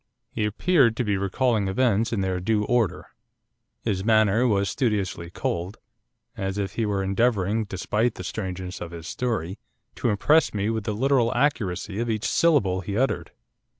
He 0.31 0.45
appeared 0.45 0.97
to 0.97 1.03
be 1.03 1.15
recalling 1.15 1.67
events 1.67 2.11
in 2.11 2.21
their 2.21 2.39
due 2.39 2.63
order. 2.63 3.09
His 3.83 4.03
manner 4.03 4.47
was 4.47 4.67
studiously 4.67 5.29
cold, 5.29 5.77
as 6.35 6.57
if 6.57 6.73
he 6.73 6.87
were 6.87 7.03
endeavouring, 7.03 7.65
despite 7.65 8.15
the 8.15 8.23
strangeness 8.23 8.81
of 8.81 8.89
his 8.89 9.05
story, 9.05 9.59
to 9.97 10.09
impress 10.09 10.55
me 10.55 10.71
with 10.71 10.85
the 10.85 10.95
literal 10.95 11.31
accuracy 11.35 11.99
of 11.99 12.09
each 12.09 12.25
syllable 12.25 12.81
he 12.81 12.97
uttered. 12.97 13.29